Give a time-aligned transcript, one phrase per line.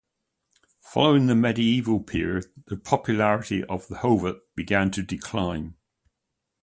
[0.79, 5.75] Following the medieval period, the popularity of the Hovawart began to decline.